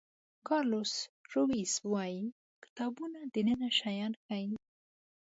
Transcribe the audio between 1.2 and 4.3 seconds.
رویز وایي کتابونه دننه شیان